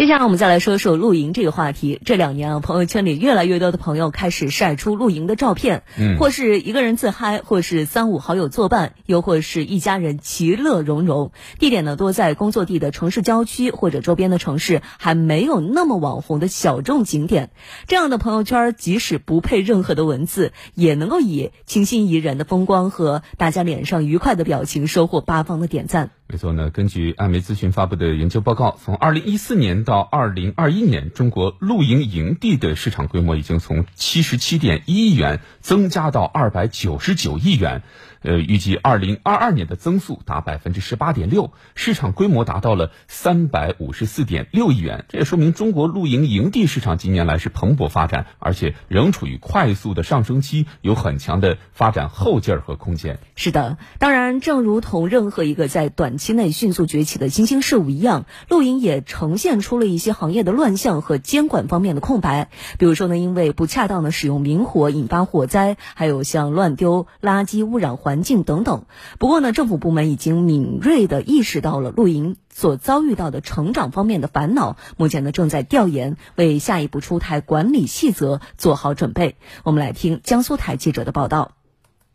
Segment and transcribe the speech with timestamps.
[0.00, 2.00] 接下来我们再来说说露营这个话题。
[2.06, 11.32] 这两年啊，朋友圈里越来越多的朋友开始晒出露营的照片，嗯或是一个人自嗨，或是三五好友作伴，又或是一家人其乐融融。
[11.58, 17.50] 地点呢多在工作地的城市郊区或者周边的城市还没有那么网红的小众景点。
[17.86, 26.10] 这样的朋友圈，即使不配任何的文字，也能够以清新怡人的风光和大家脸上愉快的表情，收获八方的点赞。
[26.32, 37.82] 没错呢，根据艾媒咨询发布的研究报告，从二零一四年到二零二一年，中国露营营地的市场规模已经从七十七点一亿元增加到二百九十九亿元。
[38.22, 45.04] 呃，预计二零二二年的增速达百分之十八点六，市场规模达到了三百五十四点六亿元。
[45.08, 53.18] 这也说明中国露营营地市场近年来是蓬勃发展，而且仍处于快速的上升期，有很强的发展后劲儿和空间。
[53.36, 62.50] 是的，当然，正如同任何一个在短期内迅速崛起的新兴事物一样，露营也呈现出了一些行业的乱象和监管方面的空白。
[62.78, 68.86] 比如说呢，因为不恰当的使用明火引发火灾，还有像乱丢垃圾污染环环境等等。
[69.20, 79.36] 不过呢，政府部门已经敏锐地意识到了露营所遭遇到的成长方面的烦恼，目前呢正在调研，为下一步出台管理细则做好准备。
[79.62, 81.52] 我们来听江苏台记者的报道。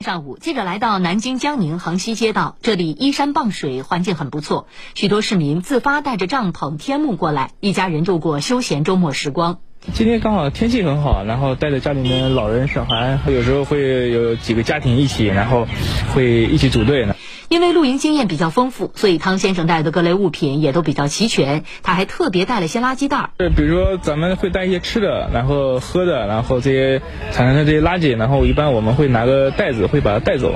[0.00, 4.66] 上午，记者来到南京江宁横溪街道，这里依山傍水，环境很不错。
[4.96, 9.60] 许多市民自发带着帐篷、天幕过来，一家人度过休闲周末时光。
[9.92, 15.68] 今天刚好天气很好，然后带着家里面老人、小孩，有时候会有几个家庭一起，然后
[16.14, 17.14] 会一起组队呢。
[17.48, 21.62] 因为露营经验比较丰富，所以汤先生带的各类物品也都比较齐全。
[21.82, 23.30] 他还特别带了些垃圾袋儿。
[23.36, 30.54] 呃，比如说咱们会带一些吃的，然后喝的，然后这些产生的这些垃圾，然后一般我们会拿个袋子会把它带走。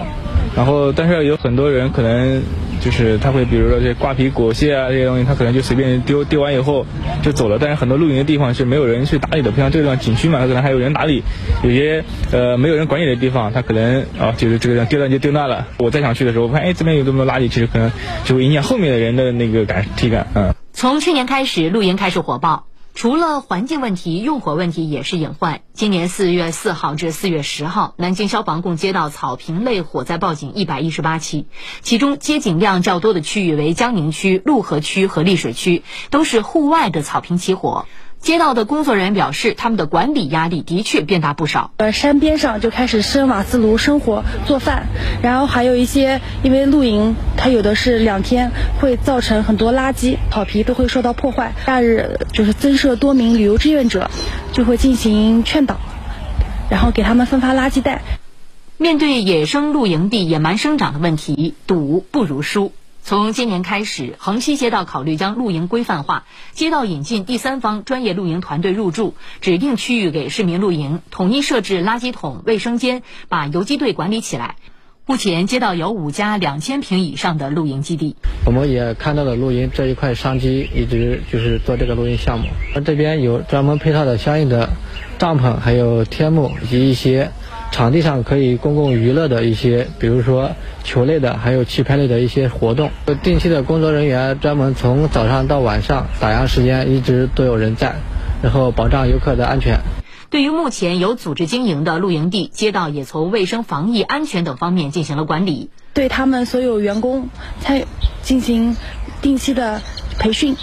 [0.57, 2.43] 然后，但是有很多人可能
[2.81, 6.87] 就是他会，比如说这瓜皮果屑啊这些东西，他可能就随便丢，丢完以后
[7.23, 7.59] 就走了。
[7.61, 11.23] 但是很多露营的地方是没有人去打理的，不像这个地方景区嘛，它可能还有人打理。
[11.63, 15.67] 有些呃没有人管理的地方，他可能啊就是这个地方丢那就丢那了。
[15.79, 17.91] 我再想去的时候，我发现哎这边有这么多垃圾，其实可能
[18.25, 20.55] 就会影响后面的人的那个感体感，嗯。
[20.73, 22.68] 从去年开始，露营开始火爆。
[22.99, 25.61] 除了环境问题，用火问题也是隐患。
[25.73, 31.47] 今年四月四号至四月十号，南京消防共接到草坪类火灾报警一百一十八起，
[31.81, 37.87] 其中接警量较多的区域为江宁区、陆河区和溧水区，都是户外的草坪起火。
[38.21, 41.71] 街道的工作人员表示，他们的管理压力的确变大不少。
[41.79, 44.87] 呃，山边上就开始生瓦斯炉生火做饭，
[45.23, 51.55] 然后还有一些因为露营，它有的是两天，会造成很多垃圾，草皮都会受到破坏。
[51.65, 54.11] 假日就是增设多名旅游志愿者，
[54.53, 55.79] 就会进行劝导，
[56.69, 58.03] 然后给他们分发垃圾袋。
[58.77, 62.73] 面对野生露营地野蛮生长的问题，赌不如输。
[63.09, 74.57] 从今年开始，横西街道考虑将露营规范化，街道引进第三方专业露营团队入驻，指定区域给市民露营，统一设置垃圾桶、卫生间，把游击队管理起来。
[75.07, 78.15] 目前，街道有五家两千平以上的露营基地。
[78.45, 82.49] 我们也看到了露营这一块商机，一直就是做这个露营项目。
[82.75, 84.69] 而这边有专门配套的相应的
[85.17, 87.31] 帐篷，还有天幕以及一些
[87.71, 90.51] 场地上可以公共娱乐的一些，比如说
[90.83, 92.91] 球类的，还有棋牌类的一些活动。
[93.23, 97.95] 定期的工作人员专门从早上到晚上打烊时间一直都有人在，
[98.43, 99.79] 然后保障游客的安全。
[100.31, 107.29] 对于目前有组织经营的露营地，街道也从卫生防疫、安全等方面进行了管理，对他们所有员工
[107.61, 107.83] 参
[108.23, 108.77] 进行
[109.23, 109.81] 定期的
[110.19, 110.57] 培训。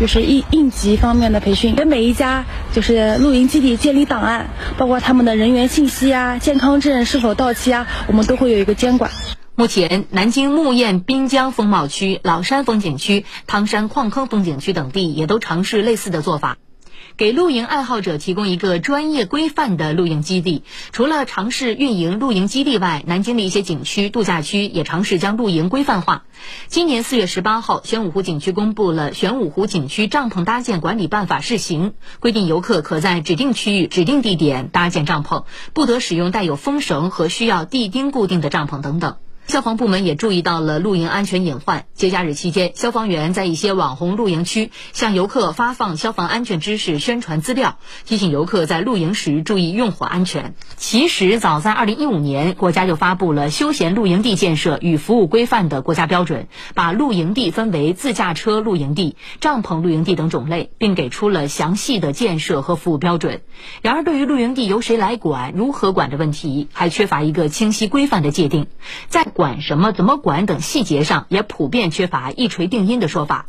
[0.00, 9.10] 就是应应急方面的培训，给每一家就是露营基地建立档案，包括他们的人员信息啊、健康证是否到期啊，我们都会有一个监管。
[9.54, 16.56] 目前，南京木堰滨江风貌区、老山风景区、汤山矿坑风景区等地也都尝试类似的做法。
[17.16, 20.62] 给露营爱好者提供一个专业规范的露营基地。
[20.92, 26.24] 除了尝试运营露营基地外，南京的一些景区、度假区也尝试将露营规范化。
[26.66, 39.16] 今年四月十八号，玄武湖景区公布了《玄武湖景区帐篷搭建管理办法（试行）》，规定游客可在指定区域、指定地点搭建帐篷，不得使用带有风绳和需要地钉固定的帐篷等等。
[39.46, 41.84] 消防部门也注意到了露营安全隐患。
[41.94, 50.54] 节假日期间，消防员在一些网红露营区向游客发放消防安全知识宣传资料，提醒游客在露营时注意用火安全。
[50.76, 63.42] 其实，早在2015年，国家就发布了《休闲露营地建设与服务规范》的国家标准，把露营地分为自驾车露营地、帐篷露营地等种类，并给出了详细的建设和服务标准。
[63.82, 68.66] 然而，对于露营地由谁来管、如何管的问题，还缺乏一个清晰规范的界定。
[69.08, 73.46] 在管什么、怎么管等细节上，也普遍缺乏一锤定音的说法。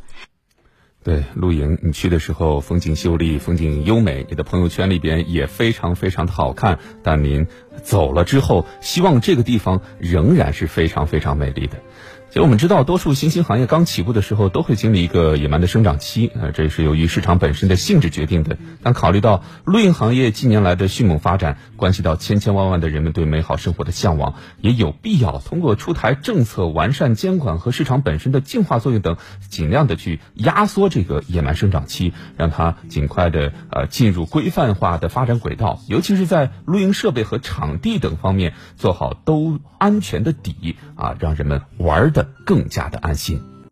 [1.04, 6.80] 对，露营你去的时候风景秀丽，风景优美，你的朋友圈里边也非常非常的好看。
[7.04, 7.48] 但您
[7.82, 11.78] 走了之后，希望这个地方仍然是非常非常美丽的。
[12.30, 18.58] 其实我们知道，多数新兴行业刚起步的时候都会经历一个野蛮的生长期，呃，这是由于市场本身的性质决定的。
[18.82, 29.18] 但考虑到露营行业近年来的迅猛发展，关系到千千万万的人们对美好生活的向往，也有必要通过出台政策、完善监管和市场本身的净化作用等，
[29.48, 35.80] 尽量的去压缩这个野蛮生长期，让它尽快的呃进入规范化的发展轨道。
[35.88, 42.28] 尤其是在露营设备和场场地等方面做好都安全的底啊，让人们玩的。
[42.46, 43.53] 更加的安心。